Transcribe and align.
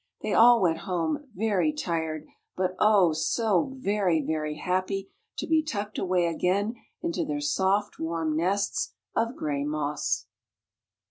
They 0.23 0.33
all 0.33 0.59
went 0.59 0.79
home 0.89 1.27
very 1.35 1.71
tired, 1.71 2.25
but 2.57 2.75
O, 2.79 3.13
so 3.13 3.75
very, 3.77 4.19
very 4.19 4.55
happy 4.57 5.11
to 5.37 5.45
be 5.45 5.61
tucked 5.61 5.99
away 5.99 6.25
again 6.25 6.73
into 7.03 7.23
their 7.23 7.39
soft, 7.39 7.99
warm 7.99 8.35
nests 8.35 8.95
of 9.15 9.35
gray 9.35 9.63
moss. 9.63 10.25